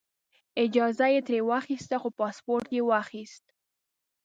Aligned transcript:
اجازه 0.63 1.05
یې 1.13 1.21
ترې 1.27 1.39
واخیسته 1.49 1.95
خو 2.01 2.09
پاسپورټ 2.19 2.65
یې 2.75 2.81
واخیست. 2.89 3.45